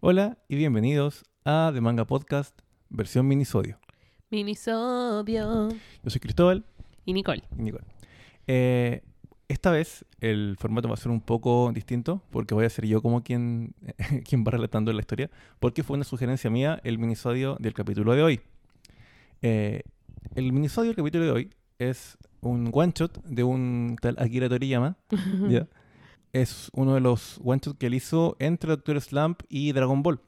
[0.00, 2.58] Hola y bienvenidos a The Manga Podcast,
[2.88, 3.78] versión minisodio.
[4.30, 5.68] Minisobio.
[5.68, 6.64] Yo soy Cristóbal
[7.04, 7.42] Y Nicole.
[7.58, 7.84] y Nicole.
[8.46, 9.02] Eh,
[9.48, 13.02] esta vez el formato va a ser un poco distinto porque voy a ser yo
[13.02, 13.74] como quien,
[14.28, 18.22] quien va relatando la historia, porque fue una sugerencia mía el minisodio del capítulo de
[18.22, 18.40] hoy.
[19.42, 19.82] Eh,
[20.34, 24.96] el minisodio del capítulo de hoy es un one shot de un tal Akira Toriyama.
[25.48, 25.66] ¿ya?
[26.32, 30.20] Es uno de los one shots que él hizo entre Doctor Slump y Dragon Ball.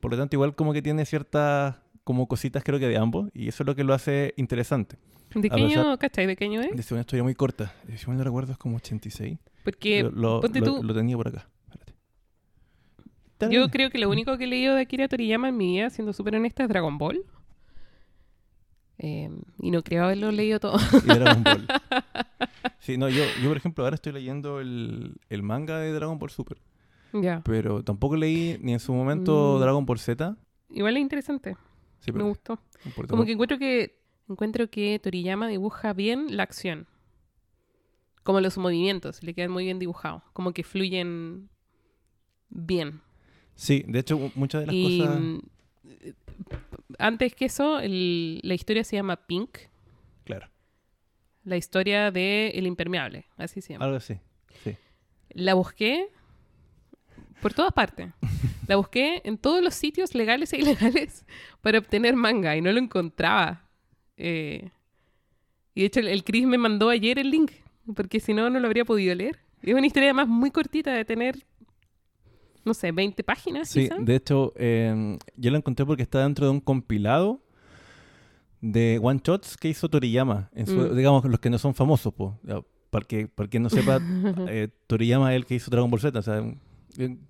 [0.00, 3.48] Por lo tanto, igual como que tiene ciertas como cositas creo que de ambos y
[3.48, 4.96] eso es lo que lo hace interesante.
[5.34, 6.26] ¿De qué año, cachai?
[6.26, 6.78] ¿De qué año es?
[6.78, 7.72] Es una historia muy corta.
[7.88, 9.38] Eh, Si mal no recuerdo es como 86.
[9.64, 11.48] Porque, Lo, lo- ponte lo- tú, lo tenía por acá.
[13.50, 16.12] Yo creo que lo único que he leído de Akira Toriyama en mi vida, siendo
[16.12, 17.24] súper honesta, es Dragon Ball.
[19.06, 19.28] Eh,
[19.60, 20.78] y no creo haberlo leído todo.
[21.04, 21.66] Y Dragon Ball.
[22.78, 26.28] Sí, no, yo, yo por ejemplo ahora estoy leyendo el, el manga de Dragon Ball
[26.30, 26.58] Super.
[27.14, 27.40] ya.
[27.44, 29.60] Pero tampoco leí ni en su momento Mm.
[29.60, 30.36] Dragon Ball Z.
[30.70, 31.56] Igual es interesante.
[32.00, 32.54] Sí, Me pero- gustó.
[32.56, 33.10] no importa.
[33.10, 36.86] Como que encuentro que encuentro que Toriyama dibuja bien la acción.
[38.22, 40.22] Como los movimientos, le quedan muy bien dibujados.
[40.34, 41.48] Como que fluyen
[42.50, 43.00] bien.
[43.54, 45.20] Sí, de hecho mu- muchas de las y cosas...
[46.98, 49.58] antes que eso, el- la historia se llama Pink.
[50.24, 50.48] Claro,
[51.44, 53.84] La historia de El Impermeable, así se llama.
[53.84, 54.18] algo así.
[54.62, 54.76] Sí.
[55.30, 56.08] La busqué
[57.42, 58.08] por todas partes.
[58.68, 61.26] La busqué en todos los sitios legales e ilegales
[61.60, 63.68] para obtener manga y no lo encontraba.
[64.16, 64.70] Eh,
[65.74, 67.50] y de hecho el, el Chris me mandó ayer el link,
[67.94, 69.38] porque si no, no lo habría podido leer.
[69.60, 71.44] Es una historia además muy cortita de tener,
[72.64, 73.68] no sé, 20 páginas.
[73.68, 73.96] Sí, quizá.
[73.98, 77.40] de hecho, eh, yo lo encontré porque está dentro de un compilado
[78.60, 80.50] de one shots que hizo Toriyama.
[80.54, 80.96] En su- Mm.
[80.96, 82.32] Digamos, los que no son famosos, pues.
[82.90, 83.98] Para que, para quien no sepa,
[84.48, 86.18] eh, Toriyama es el que hizo Dragon Ball Z.
[86.18, 86.42] O sea,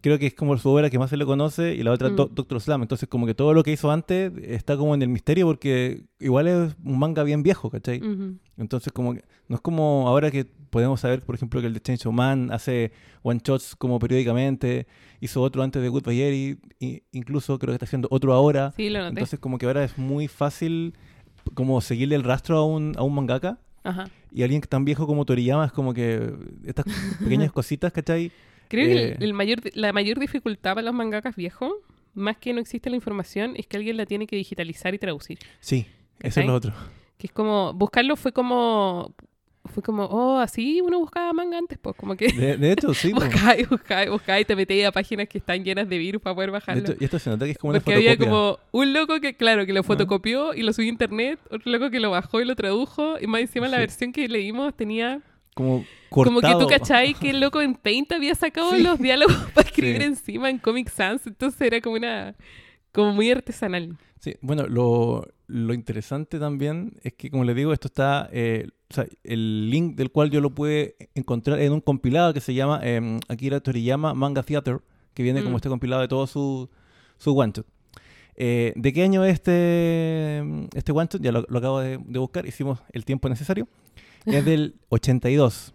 [0.01, 2.17] creo que es como su obra que más se le conoce y la otra Mm.
[2.17, 2.83] Do- Doctor Slam.
[2.83, 6.47] Entonces, como que todo lo que hizo antes está como en el misterio porque igual
[6.49, 8.01] es un manga bien viejo, ¿cachai?
[8.57, 11.81] Entonces, como que, no es como ahora que podemos saber, por ejemplo, que el de
[11.81, 12.93] Chainsaw Man hace
[13.23, 14.87] one shots como periódicamente,
[15.21, 18.73] hizo otro antes de Goodbye Yeri, y incluso creo que está haciendo otro ahora.
[18.77, 19.11] Sí, lo noté.
[19.11, 20.95] Entonces, como que ahora es muy fácil
[21.55, 23.59] como seguirle el rastro a un, a un mangaka.
[23.85, 24.09] Ajá.
[24.33, 26.33] Y alguien tan viejo como Toriyama es como que
[26.65, 26.87] estas
[27.21, 28.33] pequeñas cositas, ¿cachai?
[28.75, 29.17] Creo que Eh.
[29.19, 31.73] el, el mayor, la mayor dificultad para los mangakas viejos,
[32.15, 35.39] más que no existe la información, es que alguien la tiene que digitalizar y traducir.
[35.61, 35.87] Sí,
[36.21, 36.73] eso es lo otro.
[37.19, 39.15] Que es como, buscarlo fue como,
[39.65, 43.13] fue como, oh, así uno buscaba manga antes, pues, como que De, de hecho, sí.
[43.15, 46.21] buscaba y buscaba y buscaba y te metías a páginas que están llenas de virus
[46.23, 46.83] para poder De bajarlo.
[46.85, 49.35] hecho, y esto se nota que es como una Porque había como un loco que,
[49.35, 52.45] claro, que lo fotocopió y lo subió a internet, otro loco que lo bajó y
[52.45, 55.21] lo tradujo, y más encima la versión que leímos tenía
[55.55, 56.59] Como como que cortado.
[56.61, 58.83] tú cachai que el loco en Paint había sacado Sí.
[58.83, 60.09] los diálogos para escribir Sí.
[60.09, 62.35] encima en Comic Sans, entonces era como una
[62.93, 63.97] como muy artesanal.
[64.21, 68.95] Sí, bueno, lo, lo interesante también es que, como les digo, esto está, eh, o
[68.95, 72.81] sea, el link del cual yo lo pude encontrar en un compilado que se llama
[72.83, 74.81] eh, Akira Toriyama Manga Theater,
[75.13, 75.57] que viene como Mm.
[75.57, 76.71] este compilado de todo su,
[77.19, 77.67] su one shot.
[78.37, 80.39] Eh, ¿De qué año es este,
[80.75, 81.21] este one shot?
[81.21, 83.69] Ya lo, lo acabo de, de buscar, hicimos el tiempo necesario.
[84.27, 85.75] Es del 82.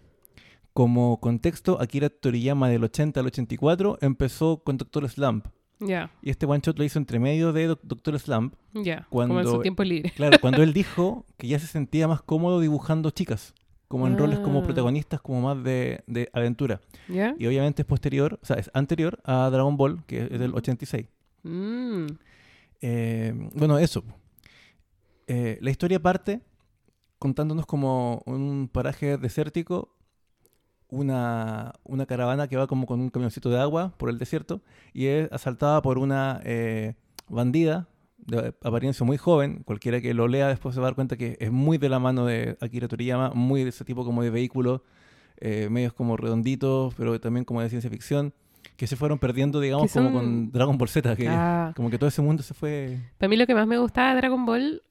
[0.73, 5.47] Como contexto, Akira Toriyama del 80 al 84 empezó con Doctor Slump.
[5.81, 8.53] Ya, Y este one shot lo hizo entre medio de Doc- Doctor Slump.
[8.73, 10.11] ya, como en su tiempo libre.
[10.11, 13.53] Claro, cuando él dijo que ya se sentía más cómodo dibujando chicas,
[13.87, 14.63] como en roles como Ah.
[14.63, 16.81] protagonistas, como más de, de aventura.
[17.07, 17.33] ¿Ya?
[17.39, 21.05] Y obviamente es posterior, o sea, es anterior a Dragon Ball, que es del 86.
[21.43, 22.07] Mm,
[22.81, 24.03] Eh, bueno, eso.
[25.27, 26.41] Eh, la historia parte
[27.19, 29.95] contándonos como un paraje desértico,
[30.89, 34.61] una, una caravana que va como con un camioncito de agua por el desierto
[34.93, 36.95] y es asaltada por una eh,
[37.27, 37.87] bandida
[38.17, 39.61] de apariencia muy joven.
[39.65, 41.99] Cualquiera que lo lea después se va a dar cuenta que es muy de la
[41.99, 44.81] mano de Akira Toriyama, muy de ese tipo como de vehículos,
[45.37, 48.33] eh, medios como redonditos, pero también como de ciencia ficción,
[48.75, 51.71] que se fueron perdiendo, digamos, son- como con Dragon Ball Z, que ah.
[51.75, 52.97] como que todo ese mundo se fue...
[53.17, 54.81] Para mí lo que más me gustaba de Dragon Ball,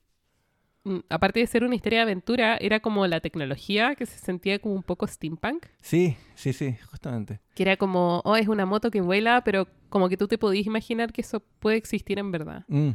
[1.08, 4.74] aparte de ser una historia de aventura, era como la tecnología que se sentía como
[4.74, 5.66] un poco steampunk.
[5.82, 7.40] Sí, sí, sí, justamente.
[7.54, 10.66] Que era como, oh, es una moto que vuela, pero como que tú te podías
[10.66, 12.64] imaginar que eso puede existir en verdad.
[12.68, 12.90] Mm.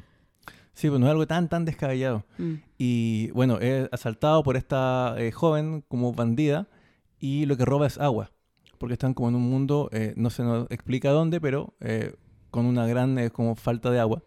[0.73, 2.25] Sí, pues no es algo tan, tan descabellado.
[2.37, 2.53] Mm.
[2.77, 6.67] Y bueno, es asaltado por esta eh, joven como bandida
[7.19, 8.31] y lo que roba es agua.
[8.79, 12.15] Porque están como en un mundo, eh, no se nos explica dónde, pero eh,
[12.49, 14.23] con una gran como falta de agua.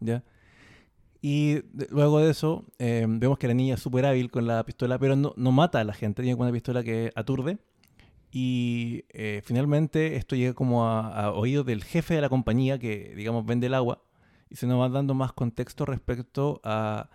[0.00, 0.22] ¿ya?
[1.22, 4.98] Y luego de eso, eh, vemos que la niña es súper hábil con la pistola,
[4.98, 6.22] pero no, no mata a la gente.
[6.22, 7.58] Tiene una pistola que aturde.
[8.32, 13.12] Y eh, finalmente esto llega como a, a oídos del jefe de la compañía que,
[13.16, 14.02] digamos, vende el agua
[14.48, 17.10] y se nos va dando más contexto respecto a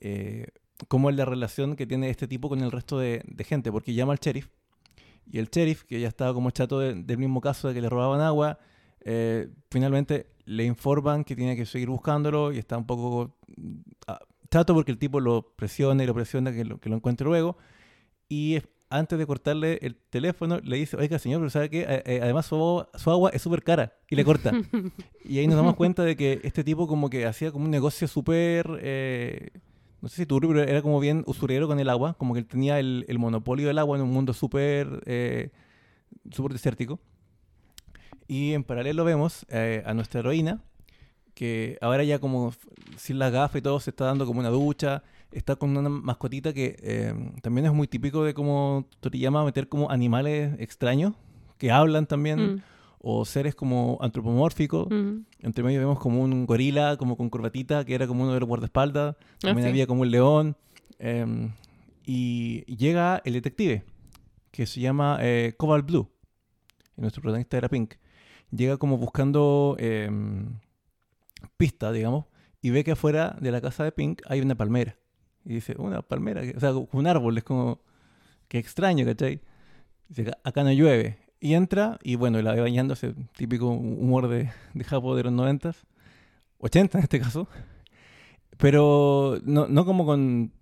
[0.00, 0.46] eh,
[0.88, 4.12] cómo es la relación que tiene este tipo con el resto de, gente, porque llama
[4.12, 4.48] al sheriff
[5.30, 7.88] y el sheriff, que ya estaba como chato de- del mismo caso de que le
[7.88, 8.58] robaban agua,
[9.70, 13.76] finalmente le informan que tiene que seguir buscándolo y está un poco mm,
[14.08, 14.18] ah,
[14.50, 17.56] chato porque el tipo lo presiona y lo presiona que lo, que lo encuentre luego.
[18.28, 21.86] Y es- antes de cortarle el teléfono, le dice, oiga señor, pero ¿sabe qué?
[21.88, 23.92] Eh, además su agua, su agua es súper cara.
[24.10, 24.50] Y le corta.
[25.24, 28.08] y ahí nos damos cuenta de que este tipo como que hacía como un negocio
[28.08, 28.66] súper...
[28.82, 29.50] eh,
[30.00, 32.46] no sé si turbio, pero era como bien usurero con el agua, como que él
[32.46, 35.50] tenía el, el monopolio del agua en un mundo súper eh,
[36.32, 36.98] súper desértico.
[38.28, 40.60] Y en paralelo vemos eh, a nuestra heroína,
[41.34, 42.52] que ahora ya como
[42.96, 45.02] sin la gafa y todo se está dando como una ducha,
[45.32, 49.90] está con una mascotita que eh, también es muy típico de como Toriyama meter como
[49.90, 51.14] animales extraños,
[51.58, 52.62] que hablan también, Mm,
[53.02, 54.88] o seres como antropomórficos.
[54.90, 55.24] mm.
[55.40, 58.48] Entre medio vemos como un gorila, como con corbatita, que era como uno de los
[58.48, 59.16] guardaespaldas.
[59.40, 59.70] También sí.
[59.70, 60.56] había como un león.
[60.98, 61.50] em,
[62.04, 63.82] y llega el detective,
[64.50, 66.10] que se llama eh, Cobalt Blue.
[67.00, 67.94] Nuestro protagonista era Pink.
[68.50, 70.58] Llega como buscando em,
[71.56, 72.26] pistas, digamos,
[72.62, 74.96] y ve que afuera de la casa de Pink hay una palmera.
[75.44, 77.80] Y dice, una palmera, o sea, un árbol, es como,
[78.48, 79.40] qué extraño, ¿cachai?
[80.08, 81.18] Dice, "Acá- no llueve.
[81.40, 85.86] Y entra, y bueno, la ve bañándose, típico humor de, de Japón de los noventas,
[86.58, 87.48] 80 en este caso.
[88.58, 90.52] Pero no, no como con,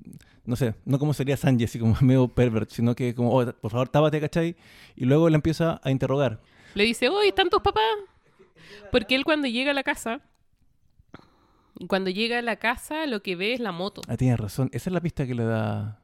[0.48, 3.70] no sé, no como sería Sanji, así como medio pervert, sino que como, "Oh, por
[3.70, 4.56] favor, tápate, ¿cachai?
[4.96, 6.40] Y luego le empieza a interrogar.
[6.74, 7.82] Le dice, oye, ¿están tus papás?
[8.90, 10.22] Porque él cuando llega a la casa,
[11.86, 14.00] cuando llega a la casa lo que ve es la moto.
[14.08, 16.02] Ah, tienes razón, esa es la pista que le da...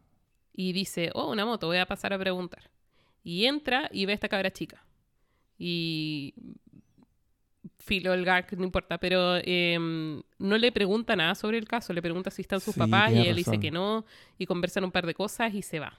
[0.53, 2.71] Y dice, oh, una moto, voy a pasar a preguntar.
[3.23, 4.85] Y entra y ve a esta cabra chica.
[5.59, 6.35] Y
[7.85, 12.01] filo el gag, no importa, pero em, no le pregunta nada sobre el caso, le
[12.03, 14.05] pregunta si están sus Sí, papás y él dice que no,
[14.39, 15.93] y conversan un par de cosas y se va.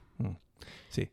[0.89, 1.09] Sí.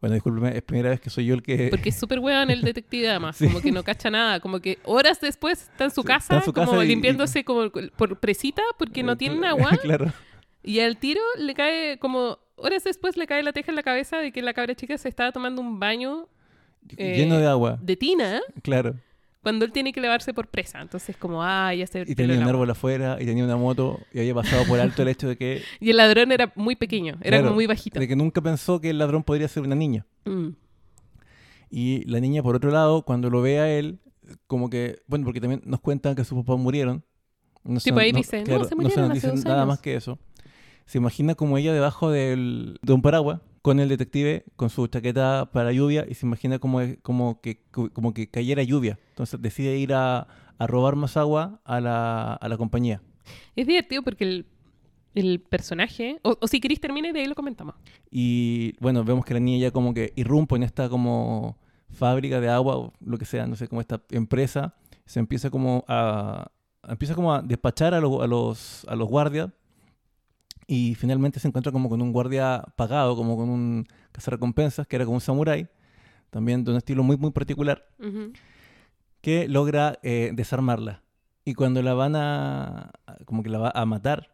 [0.00, 1.68] Bueno, discúlpeme, es primera vez que soy yo el que...
[1.70, 3.46] Porque es súper hueón el detective además, Sí.
[3.46, 6.42] como que no cacha nada, como que horas después está en su Sí, casa, en
[6.42, 10.12] su como y- limpiándose como por presita porque no Eh, tienen cla- agua, claro.
[10.62, 14.18] y al tiro le cae como horas después le cae la teja en la cabeza
[14.18, 16.28] de que la cabra chica se estaba tomando un baño
[16.96, 18.94] Eh, Lleno de agua, de tina claro.
[19.46, 20.80] Cuando él tiene que lavarse por presa.
[20.82, 24.00] Entonces, como, ah, ya se Y tenía el un árbol afuera, y tenía una moto,
[24.12, 27.16] y había pasado por alto el hecho de que, Y el ladrón era muy pequeño,
[27.20, 28.00] era Claro, como muy bajito.
[28.00, 30.04] de que nunca pensó que el ladrón podría ser una niña.
[30.24, 30.48] Mm.
[31.70, 34.00] Y la niña, por otro lado, cuando lo ve a él,
[34.48, 37.04] como que, bueno, porque también nos cuentan que sus papás murieron.
[37.62, 40.18] No Tipo, ahí dice, no, se murieron nos hace dicen dos nada más que eso.
[40.86, 45.50] Se imagina como ella debajo del, de un paraguas con el detective con su chaqueta
[45.52, 48.96] para lluvia y se imagina como, como, que, como que cayera lluvia.
[49.08, 53.02] Entonces decide ir a, a robar más agua a la, a la compañía.
[53.56, 54.46] Es divertido porque el,
[55.16, 57.74] el personaje, o, o si queréis termine y de ahí lo comentamos.
[58.08, 61.58] Y bueno, vemos que la niña ya como que irrumpe en esta como
[61.90, 64.76] fábrica de agua o lo que sea, no sé, como esta empresa,
[65.06, 66.52] se empieza como a
[66.88, 69.50] empieza como a despachar a, lo- a los a los guardias
[70.66, 75.04] y finalmente se encuentra como con un guardia pagado, como con un cazarrecompensas, que era
[75.04, 75.68] como un samurái,
[76.30, 77.86] también de un estilo muy muy particular,
[79.20, 81.02] que logra eh, desarmarla.
[81.44, 82.90] Y cuando la van a,
[83.24, 84.30] como que la va a matar,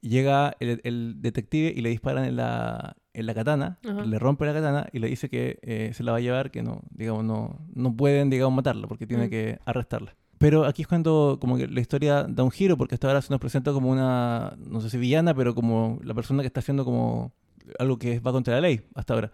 [0.00, 4.52] llega el, el detective y le disparan en la, en la katana, le rompe la
[4.52, 7.58] katana y le dice que eh, se la va a llevar, que no, digamos, no,
[7.74, 9.30] no pueden, digamos, matarla porque tiene Mm.
[9.30, 10.14] que arrestarla.
[10.38, 13.30] Pero aquí es cuando como que la historia da un giro porque hasta ahora se
[13.30, 16.84] nos presenta como una, no sé si villana, pero como la persona que está haciendo
[16.84, 17.32] como
[17.78, 19.32] algo que va contra la ley hasta ahora.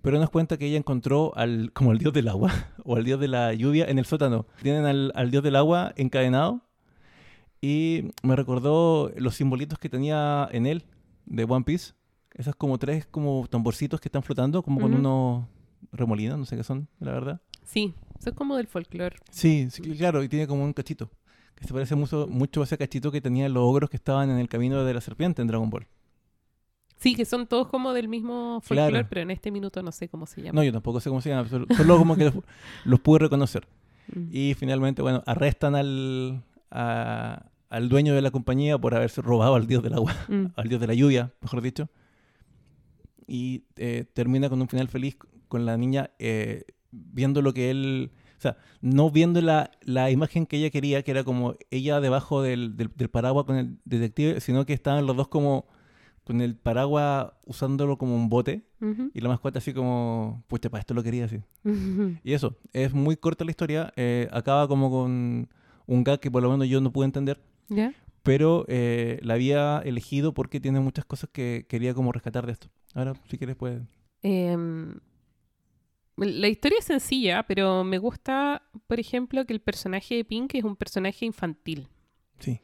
[0.00, 2.52] Pero nos cuenta que ella encontró al, como al dios del agua
[2.84, 4.46] o al dios de la lluvia en el sótano.
[4.62, 6.62] Tienen al, al dios del agua encadenado
[7.60, 10.84] y me recordó los simbolitos que tenía en él
[11.26, 11.92] de One Piece.
[12.34, 15.44] Esas como tres como tamborcitos que están flotando, como con unos
[15.92, 17.40] remolinos, no sé qué son, la verdad.
[17.64, 19.16] Sí, eso es como del folclore.
[19.30, 21.10] Sí, sí, claro, y tiene como un cachito.
[21.54, 24.38] Que se parece mucho, mucho a ese cachito que tenían los ogros que estaban en
[24.38, 25.86] el camino de la serpiente en Dragon Ball.
[26.98, 29.06] Sí, que son todos como del mismo folclore, Claro.
[29.08, 30.56] pero en este minuto no sé cómo se llama.
[30.56, 32.34] No, yo tampoco sé cómo se llama, solo, solo como que los,
[32.84, 33.66] los pude reconocer.
[34.14, 34.28] Mm.
[34.30, 39.66] Y finalmente, bueno, arrestan al, a- al dueño de la compañía por haberse robado al
[39.66, 40.46] dios del agua, Mm.
[40.56, 41.88] al dios de la lluvia, mejor dicho.
[43.26, 45.16] Y eh, termina con un final feliz
[45.48, 48.12] con la niña eh, viendo lo que él...
[48.38, 52.42] O sea, no viendo la, la imagen que ella quería, que era como ella debajo
[52.42, 55.66] del, del, del paraguas con el detective, sino que estaban los dos como
[56.24, 59.10] con el paraguas usándolo como un bote Ujú.
[59.14, 61.40] y la mascota así como, pucha, para esto lo quería así.
[61.64, 62.16] Ujú.
[62.24, 65.48] Y eso, es muy corta la historia, eh, acaba como con
[65.86, 67.92] un gag que por lo menos yo no pude entender, ¿Ya?
[68.24, 72.68] pero eh, la había elegido porque tiene muchas cosas que quería como rescatar de esto.
[72.94, 73.80] Ahora, si quieres, pues...
[74.22, 74.98] Em,
[76.16, 80.64] la historia es sencilla, pero me gusta, por ejemplo, que el personaje de Pink es
[80.64, 81.88] un personaje infantil.
[82.38, 82.60] Sí,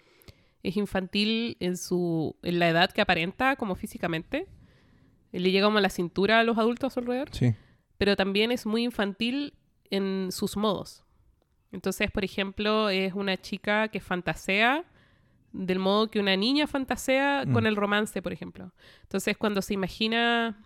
[0.62, 4.46] Es infantil en su en la edad que aparenta como físicamente.
[5.32, 7.54] Le llega como a la cintura a los adultos a su alrededor, sí.
[7.96, 9.54] pero también es muy infantil
[9.90, 11.04] en sus modos.
[11.70, 14.84] Entonces, por ejemplo, es una chica que fantasea
[15.52, 17.52] del modo que una niña fantasea Mm.
[17.52, 18.72] con el romance, por ejemplo.
[19.02, 20.62] Entonces, cuando se imagina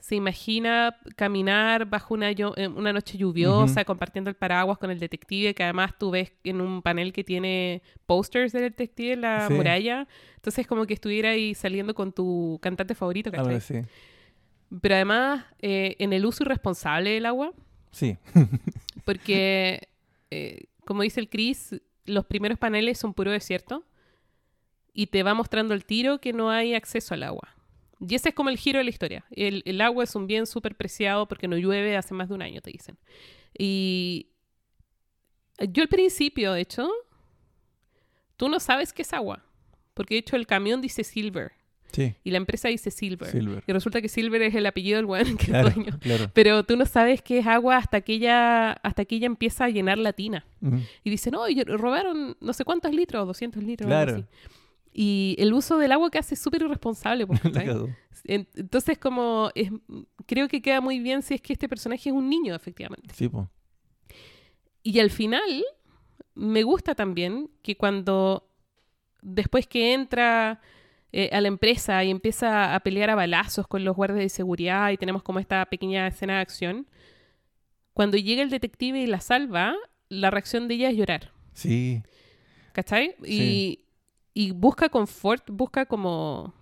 [0.00, 5.54] se imagina caminar bajo una, eh, una noche lluviosa, compartiendo el paraguas con el detective,
[5.54, 9.54] que además tú ves en un panel que tiene posters del detective en la Sí.
[9.54, 10.06] muralla.
[10.36, 13.46] Entonces, como que estuviera ahí saliendo con tu cantante favorito, ¿cachai?
[13.46, 13.80] Ahora sí.
[14.80, 17.52] Pero además, eh, en el uso irresponsable del agua,
[17.90, 18.16] Sí,
[19.04, 19.88] porque,
[20.30, 21.74] eh, como dice el Chris,
[22.04, 23.84] los primeros paneles son puro desierto
[24.92, 27.54] y te va mostrando el tiro que no hay acceso al agua.
[28.06, 29.24] Y ese es como el giro de la historia.
[29.30, 32.42] El, el agua es un bien súper preciado porque no llueve hace más de un
[32.42, 32.96] año, te dicen.
[33.58, 34.28] Y
[35.70, 36.88] yo al principio, de hecho,
[38.36, 39.44] tú no sabes qué es agua.
[39.94, 41.50] Porque de hecho el camión dice Silver
[41.90, 42.14] sí.
[42.22, 43.28] y la empresa dice Silver.
[43.32, 43.64] Silver.
[43.66, 45.98] Y resulta que Silver es el apellido del weón que Claro, es dueño.
[45.98, 46.30] claro.
[46.32, 49.70] Pero tú no sabes qué es agua hasta que ella, hasta que ella empieza a
[49.70, 50.46] llenar la tina.
[50.62, 50.78] Ujú.
[51.02, 53.90] Y dice, no, y robaron no sé cuántos litros, 200 litros.
[53.90, 54.18] algo Claro.
[54.18, 54.57] así.
[55.00, 57.24] Y el uso del agua que hace es súper irresponsable.
[57.24, 57.40] pues,
[58.24, 59.70] Entonces, como es-
[60.26, 63.14] creo que queda muy bien si es que este personaje es un niño, efectivamente.
[63.14, 63.30] Sí.
[64.82, 65.64] Y al final,
[66.34, 68.48] me gusta también que cuando
[69.22, 70.60] después que entra
[71.12, 74.90] eh, a la empresa y empieza a pelear a balazos con los guardias de seguridad
[74.90, 76.86] y tenemos como esta pequeña escena de acción,
[77.92, 79.74] cuando llega el detective y la salva,
[80.08, 82.02] la reacción de ella es llorar, Sí,
[82.72, 83.14] ¿cachai?
[83.22, 83.32] Sí.
[83.32, 83.84] y
[84.52, 86.54] busca confort, busca como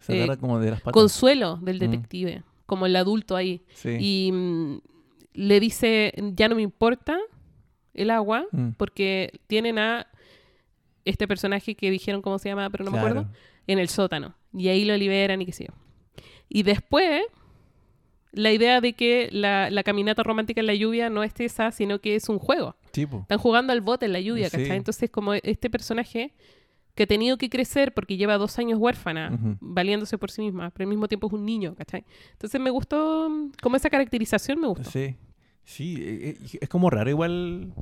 [0.00, 0.92] se Eh, como de las patas.
[0.94, 1.80] consuelo del Mm.
[1.80, 3.62] detective, como el adulto ahí.
[3.74, 3.96] Sí.
[4.00, 4.78] Y mm,
[5.34, 7.18] le dice, ya no me importa
[7.94, 8.70] el agua, Mm.
[8.76, 10.06] porque tienen a
[11.04, 13.26] este personaje que dijeron cómo se llama, pero no me acuerdo,
[13.66, 14.34] en el sótano.
[14.54, 15.74] Y ahí lo liberan y qué sé yo.
[16.48, 17.22] Y después,
[18.32, 22.00] la idea de que la, la caminata romántica en la lluvia no es esa, sino
[22.00, 22.76] que es un juego.
[22.92, 23.20] Sí, po.
[23.20, 24.56] Están jugando al bote en la lluvia, Sí.
[24.58, 24.76] ¿cachai?
[24.76, 26.32] Entonces, como este personaje
[26.94, 29.56] que ha tenido que crecer porque lleva dos años huérfana, Ujú.
[29.60, 32.04] valiéndose por sí misma, pero al mismo tiempo es un niño, ¿cachai?
[32.32, 34.90] Entonces me gustó, mm, como esa caracterización me gustó.
[34.90, 35.16] Sí.
[35.64, 37.72] Sí, eh, eh, es como raro igual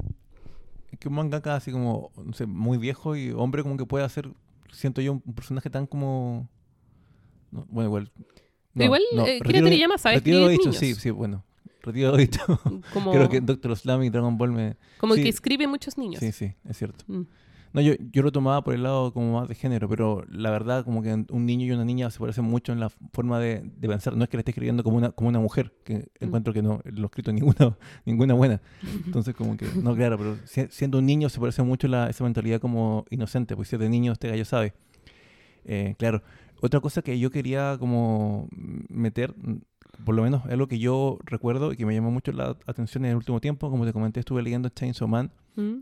[0.99, 4.31] que un mangaka así como, no sé, muy viejo y hombre como que puede hacer,
[4.73, 6.49] siento yo, un personaje tan como...
[7.50, 8.12] no, bueno, igual...
[8.75, 11.45] Pero igual, eh, Akira Toriyama sabe retiro lo escribir dicho, sí, sí, bueno.
[11.83, 12.41] Retiro dicho.
[12.93, 14.77] Como, Creo que Doctor Slam y Dragon Ball me...
[14.99, 15.23] como sí.
[15.23, 16.21] que escribe muchos niños.
[16.21, 17.05] Sí, sí, es cierto.
[17.07, 17.23] Mm.
[17.72, 20.84] No, yo, yo lo tomaba por el lado como más de género, pero la verdad
[20.84, 23.88] como que un niño y una niña se parecen mucho en la forma de, de
[23.88, 24.16] pensar.
[24.16, 26.25] No es que le esté escribiendo como una, como una mujer, que Mm.
[26.25, 28.60] encuentro que no, lo he escrito ninguna, ninguna buena.
[29.06, 32.25] Entonces como que, no, claro, pero si- siendo un niño se parece mucho la, esa
[32.25, 34.72] mentalidad como inocente, pues si es de niño este gallo sabe.
[35.64, 36.22] Eh, claro,
[36.60, 38.48] otra cosa que yo quería como
[38.88, 39.56] meter, mm,
[40.04, 43.04] por lo menos es lo que yo recuerdo y que me llamó mucho la atención
[43.04, 45.78] en el último tiempo, como te comenté, estuve leyendo Chainsaw Man Mm.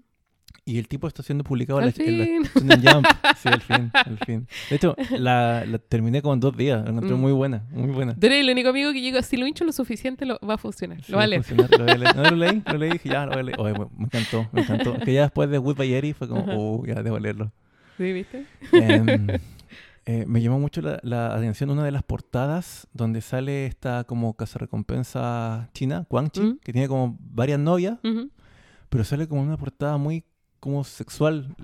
[0.64, 3.06] Y el tipo está siendo publicado en la, en la Jump.
[3.36, 4.48] Sí, al fin, al fin.
[4.70, 6.82] De hecho, la, la terminé como en dos días.
[6.84, 7.20] La encontré Mm.
[7.20, 8.14] muy buena, muy buena.
[8.14, 10.58] Tú eres el único amigo que llegó, si lo hincho lo suficiente, lo, va a
[10.58, 11.02] funcionar.
[11.02, 11.42] Sí, lo va a leer.
[11.44, 12.16] funcionar, lo voy a leer.
[12.16, 13.60] No, lo leí, lo leí y dije, ya, lo voy a leer.
[13.60, 14.98] Oye, me encantó, me encantó.
[14.98, 16.52] Que ya después de Goodbye Eri fue como, Ajá.
[16.56, 17.52] oh, ya debo leerlo.
[17.98, 18.46] ¿Sí, viste?
[18.72, 19.26] Em,
[20.06, 24.34] eh, me llamó mucho la, la atención una de las portadas donde sale esta como
[24.34, 26.58] cazarrecompensa china, Quang Chi, Mm.
[26.62, 27.98] que tiene como varias novias,
[28.88, 30.24] pero sale como una portada muy
[30.66, 31.54] como sexual.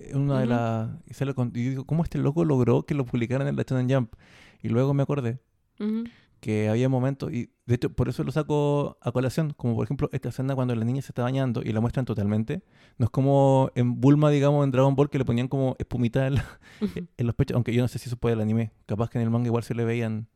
[0.00, 0.90] en Una de las.
[1.08, 1.52] Y sale con.
[1.54, 4.14] Y yo digo, ¿cómo este loco logró que lo publicaran en la Shonen Jump?
[4.62, 5.38] Y luego me acordé
[5.78, 6.04] Ujú.
[6.40, 10.08] que había momentos, y de hecho por eso lo saco a colación, como por ejemplo
[10.12, 12.62] esta escena cuando la niña se está bañando y la muestran totalmente.
[12.98, 16.34] No es como en Bulma, digamos, en Dragon Ball, que le ponían como espumita en,
[16.36, 16.58] la-
[17.16, 18.72] en los pechos, aunque yo no sé si eso puede el anime.
[18.86, 20.26] Capaz que en el manga igual se le veían.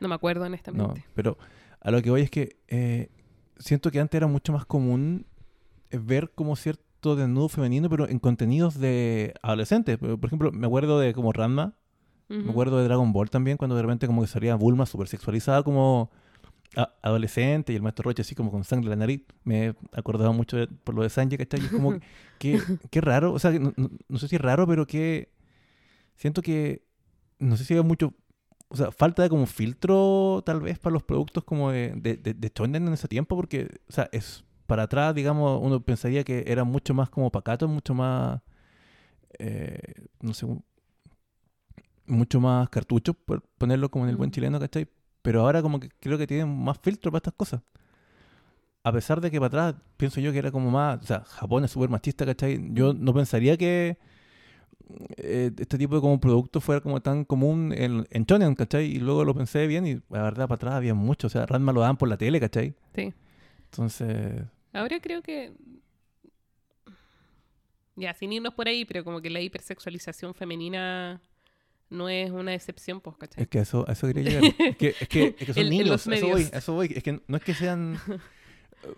[0.00, 1.04] No me acuerdo, No, honestamente.
[1.14, 1.36] pero
[1.80, 3.08] a lo que voy es que eh,
[3.58, 5.26] siento que antes era mucho más común
[5.90, 6.83] eh, ver como cierto
[7.14, 9.98] desnudo femenino, pero en contenidos de adolescentes.
[9.98, 11.74] Por ejemplo, me acuerdo de como Ranma,
[12.28, 12.50] me Ujú.
[12.50, 16.10] acuerdo de Dragon Ball también, cuando de repente como que salía Bulma súper sexualizada como
[17.02, 19.22] adolescente y el maestro Roche así como con sangre en la nariz.
[19.44, 21.60] Me he acordado mucho de- por lo de Sanji, ¿cachai?
[21.62, 21.98] Y es como
[22.38, 22.52] que,
[22.90, 25.30] qué raro, o sea, no, no- no sé si es raro, pero que
[26.16, 26.84] siento que
[27.38, 28.14] no sé si hay mucho,
[28.68, 32.34] o sea, falta de como filtro tal vez para los productos como de, de, de,
[32.34, 36.64] de en ese tiempo, porque, o sea, es para atrás, digamos, uno pensaría que era
[36.64, 38.40] mucho más como pacato, mucho más,
[39.38, 39.78] eh,
[40.20, 40.46] no sé,
[42.06, 44.32] mucho más cartucho, por ponerlo como en el buen Mm.
[44.32, 44.88] chileno, ¿cachai?
[45.22, 47.62] Pero ahora como que creo que tienen más filtro para estas cosas.
[48.82, 51.64] A pesar de que para atrás pienso yo que era como más, o sea, Japón
[51.64, 52.60] es súper machista, ¿cachai?
[52.74, 53.96] Yo no pensaría que
[55.16, 58.84] eh, este tipo de como producto fuera como tan común en, en Shonen, ¿cachai?
[58.84, 61.72] Y luego lo pensé bien y la verdad para atrás había mucho, o sea, Ranma
[61.72, 62.74] lo daban por la tele, ¿cachai?
[62.94, 63.14] Sí.
[63.70, 64.42] Entonces,
[64.74, 65.52] Ahora creo que.
[67.96, 71.22] Ya, sin irnos por ahí, pero como que la hipersexualización femenina
[71.90, 73.44] no es una excepción, pues, ¿cachai?
[73.44, 74.42] es que eso, eso quería llegar.
[74.58, 76.92] Es que, es que, es que son En- en niños, a eso voy, eso voy.
[76.96, 77.98] Es que no es que sean...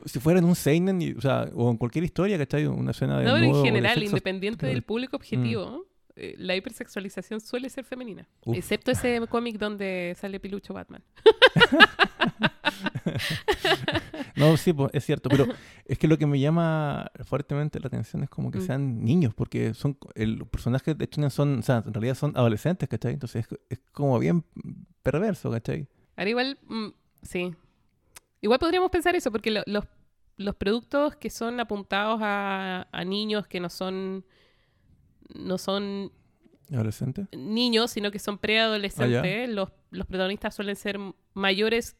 [0.04, 2.66] Si fueran un seinen, o sea, o en cualquier historia, ¿cachai?
[2.66, 7.40] Una escena de No, pero en de general, independiente del público objetivo, eh, la hipersexualización
[7.40, 8.26] suele ser femenina.
[8.44, 8.56] Uf.
[8.56, 11.04] Excepto ese cómic donde sale Pilucho Batman.
[14.36, 15.46] No, sí, pues, es cierto, pero
[15.86, 18.66] es que lo que me llama fuertemente la atención es como que Mm.
[18.66, 22.32] sean niños, porque son el, los personajes de Shonen son, o sea, en realidad son
[22.36, 23.14] adolescentes, ¿cachai?
[23.14, 24.44] Entonces es, es como bien
[25.02, 25.88] perverso, ¿cachai?
[26.16, 26.86] Ahora igual, mm,
[27.22, 27.54] sí.
[28.40, 29.84] Igual podríamos pensar eso, porque lo- los,
[30.36, 34.24] los productos que son apuntados a, a niños que no son
[35.34, 36.12] no son
[36.72, 37.26] ¿Adolescente?
[37.36, 40.98] niños, sino que son preadolescentes, los, los protagonistas suelen ser
[41.34, 41.96] mayores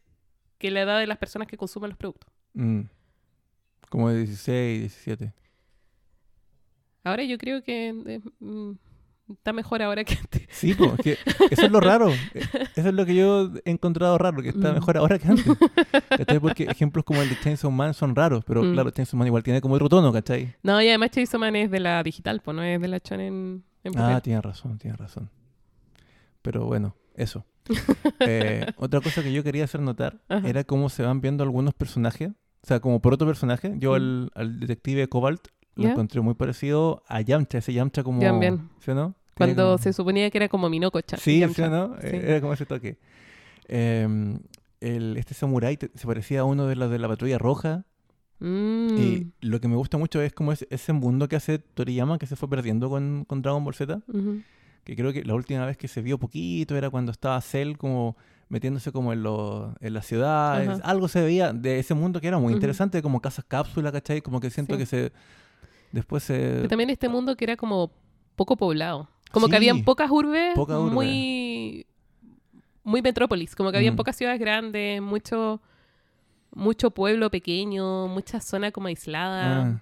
[0.58, 2.30] que la edad de las personas que consumen los productos.
[2.54, 2.82] Mm.
[3.90, 5.32] Como de 16, 17.
[7.04, 8.72] Ahora yo creo que eh, mm,
[9.32, 10.46] está mejor ahora que antes.
[10.50, 11.12] Sí, es que
[11.50, 12.08] eso es lo raro.
[12.10, 12.40] Eh,
[12.74, 14.74] Eso es lo que yo he encontrado raro, que está Mm.
[14.74, 15.46] mejor ahora que antes.
[16.08, 16.40] ¿Cachai?
[16.40, 18.72] Porque ejemplos como el de Chainsaw Man son raros, pero Mm.
[18.72, 20.54] claro, Chainsaw Man igual tiene como otro tono, ¿cachai?
[20.62, 23.62] No, y además Chainsaw Man es de la digital, pues no es de la Shonen
[23.84, 24.22] en Ah, papel.
[24.22, 25.30] tienes razón, tienes razón.
[26.42, 27.44] Pero bueno, eso.
[28.20, 30.48] Eh, otra cosa que yo quería hacer notar Ajá.
[30.48, 32.30] era cómo se van viendo algunos personajes.
[32.30, 33.74] O sea, como por otro personaje.
[33.78, 35.90] Yo al, al detective Cobalt lo ¿Ya?
[35.92, 38.20] encontré muy parecido a Yamcha, ese Yamcha como...
[38.20, 38.70] También.
[38.80, 39.14] ¿Sí no?
[39.36, 41.20] Cuando como- se suponía que era como Minoko-chan.
[41.20, 41.44] Sí.
[41.54, 41.94] ¿sí o no?
[42.00, 42.06] Sí.
[42.08, 42.98] Eh, Era como ese toque.
[43.68, 44.38] Eh,
[44.80, 47.84] el, este samurái se parecía a uno de los de la patrulla roja.
[48.38, 48.96] Mm.
[48.98, 52.26] Y lo que me gusta mucho es como ese, ese mundo que hace Toriyama que
[52.26, 54.00] se fue perdiendo con, con Dragon Ball Z.
[54.08, 54.40] Ujú.
[54.86, 58.16] Que creo que la última vez que se vio poquito era cuando estaba Cell como
[58.48, 60.68] metiéndose como en, lo, en las ciudades.
[60.68, 60.80] Ajá.
[60.84, 64.22] Algo se veía de ese mundo que era muy interesante, como casas cápsula, ¿cachai?
[64.22, 64.78] Como que siento Sí.
[64.78, 65.12] que se...
[65.90, 66.34] Después se...
[66.38, 67.90] Pero también este mundo que era como
[68.36, 69.08] poco poblado.
[69.32, 69.50] Como Sí.
[69.50, 70.94] que habían pocas urbes, Poca urbe.
[70.94, 71.86] muy
[72.84, 73.96] muy metrópolis, como que habían Mm.
[73.96, 75.60] pocas ciudades grandes, mucho
[76.54, 79.62] mucho pueblo pequeño, mucha zona como aislada.
[79.66, 79.80] Ah.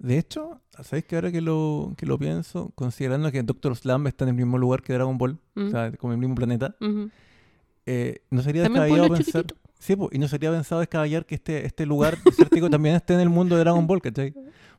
[0.00, 4.24] De hecho, ¿sabéis que ahora que lo, que lo pienso, considerando que Doctor Slam está
[4.24, 5.66] en el mismo lugar que Dragon Ball, Mm.
[5.66, 7.10] o sea, como el mismo planeta, Ujú.
[7.86, 9.42] eh, no sería descabellado pensar...
[9.44, 9.56] chiquitito.
[9.78, 13.20] Sí, po, y no sería pensado descabellar que este, este lugar desértico también esté en
[13.20, 14.34] el mundo de Dragon Ball, ¿cachai?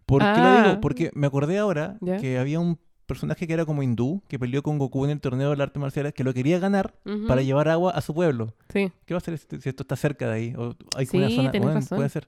[0.06, 0.64] ¿Por qué lo Ah.
[0.68, 0.82] digo?
[0.82, 2.18] Porque me acordé ahora Ya.
[2.18, 2.78] que había un
[3.12, 5.80] personaje que era como hindú, que peleó con Goku en el torneo de las artes
[5.82, 6.94] marciales, que lo quería ganar
[7.28, 8.54] para llevar agua a su pueblo.
[8.74, 8.92] Sí.
[9.06, 10.54] ¿Qué va a hacer si esto está cerca de ahí?
[10.58, 11.98] O hay una Sí, zona, tenés bueno, razón.
[11.98, 12.28] puede ser.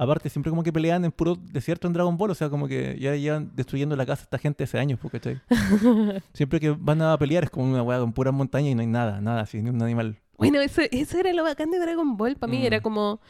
[0.00, 2.96] Aparte, siempre como que pelean en puro desierto en Dragon Ball, o sea, como que
[3.00, 5.40] ya llevan destruyendo la casa esta gente hace años, ¿cachai?
[6.32, 8.86] siempre que van a pelear es como una weá con puras montañas y no hay
[8.86, 10.16] nada, nada, así, ni un animal.
[10.36, 12.36] Bueno, eso, eso era lo bacán de Dragon Ball.
[12.36, 12.64] Para mí Mm.
[12.66, 13.20] era como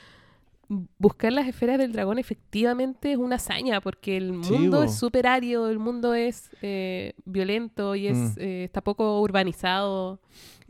[0.98, 5.70] buscar las esferas del dragón efectivamente es una hazaña porque el mundo es súper árido,
[5.70, 8.32] el mundo es eh, violento y es Mm.
[8.38, 10.20] eh, está poco urbanizado.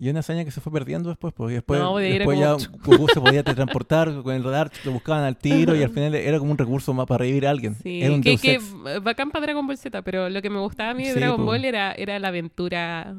[0.00, 2.52] Y una hazaña que se fue perdiendo después, porque después, No, ya
[2.84, 6.38] Goku se podía transportar con el radar, lo buscaban al tiro y al final era
[6.38, 7.74] como un recurso más para revivir a alguien.
[7.74, 8.60] Sí, era un que, que
[9.02, 11.38] bacán para Dragon Ball Z, pero lo que me gustaba a mí de Sí, Dragon
[11.38, 11.46] po.
[11.46, 13.16] Ball era, era la aventura.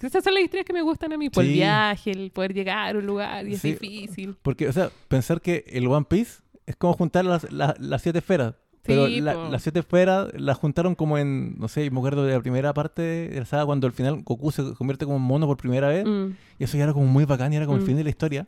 [0.00, 2.94] Esas son las historias que me gustan a mí, por el viaje, el poder llegar
[2.94, 3.72] a un lugar y es Sí.
[3.72, 4.36] difícil.
[4.42, 8.18] Porque, o sea, pensar que el One Piece es como juntar las, las, las siete
[8.18, 8.54] esferas.
[8.84, 12.32] Pero Sí, la- las siete esferas las juntaron como en, no sé, me acuerdo de
[12.34, 15.46] la primera parte de la saga cuando al final Goku se convierte como en mono
[15.46, 16.04] por primera vez.
[16.04, 17.86] Mm, Y eso ya era como muy bacán y era como el Mm.
[17.86, 18.46] fin de la historia.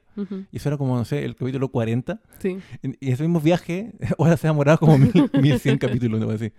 [0.53, 2.21] Y eso era como, no sé, el capítulo 40.
[2.39, 2.59] sí.
[2.83, 6.53] Y y ese mismo viaje, ahora se ha demorado como mil, 1100 capítulos, no así.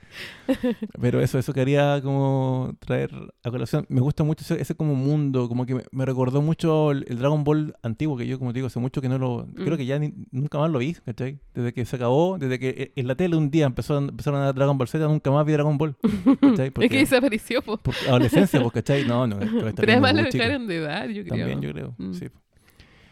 [0.99, 3.11] Pero eso, eso quería como traer
[3.43, 3.85] a colación.
[3.89, 7.19] Me gusta mucho ese, ese como mundo, como que me, me recordó mucho el, el
[7.19, 9.47] Dragon Ball antiguo, que yo como te digo, hace mucho que no lo...
[9.55, 9.77] Creo Mm.
[9.77, 11.39] que ya ni- nunca más lo vi, ¿cachai?
[11.53, 14.45] Desde que se acabó, desde que e- en la tele un día empezó, empezaron a
[14.45, 15.95] dar Dragon Ball Z, nunca más vi Dragon Ball.
[16.41, 16.67] ¿cachai?
[16.67, 17.77] Es Porque, que desapareció, po.
[17.77, 19.05] por adolescencia, pues, ¿cachai?
[19.05, 19.37] No, no.
[19.39, 21.37] Pero además lo dejaron de dar, yo creo.
[21.37, 22.13] También yo creo, Mm.
[22.13, 22.27] sí.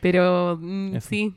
[0.02, 1.34] Pero mm, sí.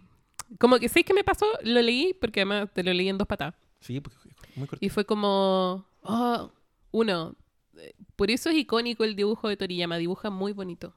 [0.59, 3.27] Como que sí que me pasó, lo leí, porque además te lo leí en dos
[3.27, 3.55] patadas.
[3.81, 4.17] Sí, porque
[4.51, 4.85] es muy corto.
[4.85, 6.51] Y fue como, oh,
[6.93, 7.35] uno,
[8.17, 10.95] por eso es icónico el dibujo de Toriyama, dibuja muy bonito.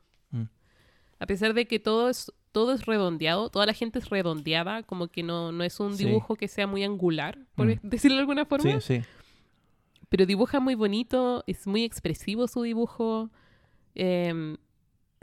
[1.21, 5.07] A pesar de que todo es, todo es redondeado, toda la gente es redondeada, como
[5.07, 6.05] que no, no es un Sí.
[6.05, 7.79] dibujo que sea muy angular, por Mm.
[7.83, 8.79] decirlo de alguna forma.
[8.81, 9.07] Sí, sí.
[10.09, 13.29] Pero dibuja muy bonito, es muy expresivo su dibujo.
[13.95, 14.55] em,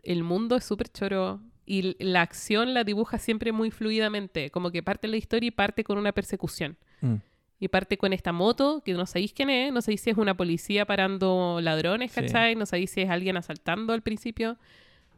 [0.03, 1.41] el mundo es súper choro.
[1.65, 4.51] Y la acción la dibuja siempre muy fluidamente.
[4.51, 6.77] Como que parte la historia y parte con una persecución.
[7.01, 7.15] Mm.
[7.59, 10.37] Y parte con esta moto, que no sabéis quién es, no sabéis si es una
[10.37, 12.21] policía parando ladrones, Sí.
[12.21, 12.55] ¿cachai?
[12.55, 14.59] No sabéis si es alguien asaltando al principio.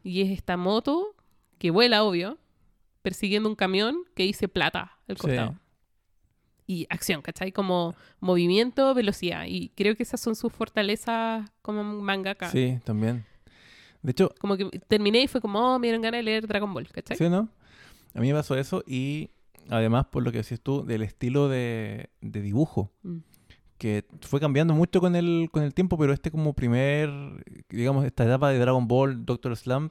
[0.03, 1.15] Y es esta moto
[1.59, 2.37] que vuela, obvio,
[3.03, 5.21] persiguiendo un camión que dice plata al Sí.
[5.21, 5.55] costado.
[6.67, 7.51] Y acción, ¿cachai?
[7.51, 9.45] Como movimiento, velocidad.
[9.47, 12.49] Y creo que esas son sus fortalezas como mangaka.
[12.51, 13.25] Sí, también.
[14.03, 16.71] De hecho, Como que terminé y fue como, oh, me dieron ganas de leer Dragon
[16.73, 17.17] Ball, ¿cachai?
[17.17, 17.49] ¿sí no?
[18.13, 19.31] A mí me pasó eso y
[19.69, 23.17] además, por lo que decías tú, del estilo de, de dibujo, Mm.
[23.79, 27.09] que fue cambiando mucho con el, con el tiempo, pero este como primer,
[27.69, 29.89] digamos, esta etapa de Dragon Ball, Doctor Slam,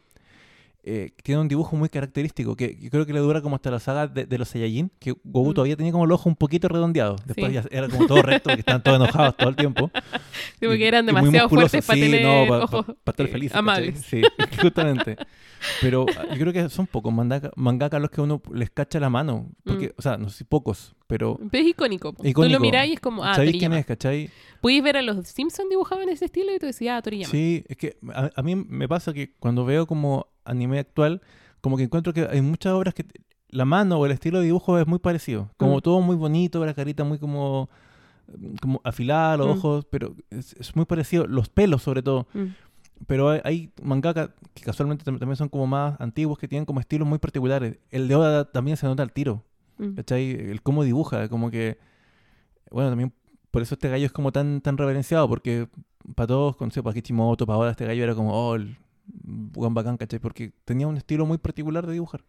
[0.90, 3.78] eh, tiene un dibujo muy característico, que yo creo que le dura como hasta la
[3.78, 5.54] saga de, de los Saiyajin, que Goku Mm.
[5.54, 7.16] todavía tenía como el ojo un poquito redondeado.
[7.26, 7.52] Después Sí.
[7.54, 9.90] ya era como todo recto, porque estaban todos enojados todo el tiempo.
[10.58, 13.26] Sí, porque eran y demasiado fuertes para sí, tener no, pa- ojos pa- para estar
[13.26, 13.56] eh, felices.
[13.56, 14.00] amables.
[14.08, 14.22] Sí,
[14.62, 15.16] justamente.
[15.80, 19.10] Pero ah, yo creo que son pocos mangaka, mangaka los que uno les cacha la
[19.10, 19.50] mano.
[19.64, 19.92] Porque, Mm.
[19.98, 22.12] o sea, no sé si pocos, pero Pero es icónico.
[22.12, 22.22] po.
[22.22, 22.52] Tú Icónico.
[22.52, 24.30] lo mirás y es como, ah, ¿sabéis quién es, cachai?
[24.60, 27.30] Puedes ver a los Simpsons dibujados en ese estilo y tú decías, ah, Toriyama.
[27.32, 31.20] Sí, es que a, a mí me pasa que cuando veo como anime actual,
[31.60, 33.04] como que encuentro que hay muchas obras que
[33.48, 35.50] la mano o el estilo de dibujo es muy parecido.
[35.56, 35.80] Como Mm.
[35.80, 37.68] todo muy bonito, la carita muy como,
[38.60, 39.50] como afilada, los Mm.
[39.58, 41.26] ojos, pero es, es muy parecido.
[41.26, 42.26] Los pelos, sobre todo.
[42.34, 42.46] Mm.
[43.06, 46.80] Pero hay, hay mangaka que casualmente tam- también son como más antiguos, que tienen como
[46.80, 47.78] estilos muy particulares.
[47.90, 49.44] El de Oda también se nota al tiro,
[49.78, 49.94] Mm.
[49.94, 50.30] ¿cachai?
[50.30, 51.78] El cómo dibuja, como que...
[52.70, 53.12] Bueno, también
[53.50, 55.68] por eso este gallo es como tan, tan reverenciado, porque
[56.14, 59.96] para todos, con para Kishimoto, para Oda, este gallo era como, oh, el buen bacán,
[59.96, 60.18] ¿cachai?
[60.18, 62.24] Porque tenía un estilo muy particular de dibujar.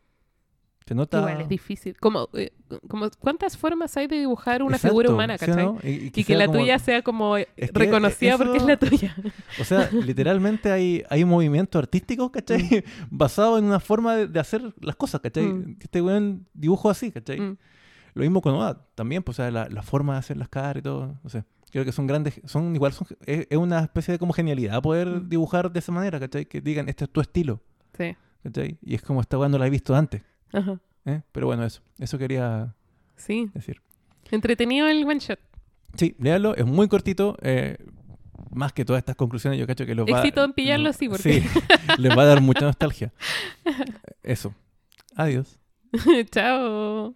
[0.89, 1.19] Se nota...
[1.19, 1.95] Igual es difícil.
[1.99, 2.51] Como, eh,
[2.87, 5.65] como, ¿Cuántas formas hay de dibujar una Exacto, figura humana, ¿sí o cachai?
[5.65, 5.77] no?
[5.83, 8.57] Y, y Y que la como- tuya sea como eh, Es que reconocida eso- porque
[8.57, 9.15] es la tuya.
[9.59, 12.83] O sea, literalmente hay, hay movimientos artísticos, ¿cachai?
[13.11, 15.45] Basados en una forma de, de hacer las cosas, ¿cachai?
[15.45, 15.77] Mm.
[15.79, 17.39] Este weón dibujo así, ¿cachai?
[17.39, 17.57] Mm.
[18.15, 20.77] Lo mismo con Oda también, pues, o sea, la, la forma de hacer las caras
[20.79, 21.43] y todo, no sé.
[21.71, 25.07] Creo que son grandes, son igual, son, es, es una especie de como genialidad poder
[25.07, 25.29] Mm.
[25.29, 26.45] dibujar de esa manera, ¿cachai?
[26.47, 27.61] Que digan, este es tu estilo,
[27.95, 28.15] Sí.
[28.41, 28.79] ¿cachai?
[28.81, 30.79] Y es como esta weón no la he visto antes, Ajá.
[31.05, 31.21] ¿eh?
[31.31, 32.73] Pero bueno, eso, eso quería
[33.15, 33.49] Sí.
[33.53, 33.81] decir.
[34.31, 35.39] Entretenido el one shot.
[35.95, 37.77] Sí, léalo, es muy cortito, eh,
[38.51, 41.41] más que todas estas conclusiones, yo cacho que los va Éxito en pillarlo, sí, porque-
[41.41, 41.43] Sí,
[41.97, 43.11] les va a dar mucha nostalgia.
[44.23, 44.53] Eso.
[45.15, 45.59] Adiós.
[46.31, 47.15] Chao.